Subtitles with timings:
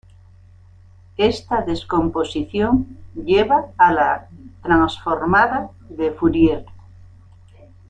[1.17, 4.29] Esta descomposición lleva a la
[4.63, 6.65] transformada de Fourier.